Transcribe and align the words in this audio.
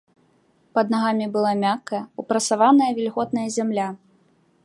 Пад 0.77 0.93
нагамі 0.93 1.27
была 1.35 1.51
мяккая, 1.65 2.01
упрасаваная, 2.23 2.89
вільготная 3.01 3.47
зямля. 3.59 3.87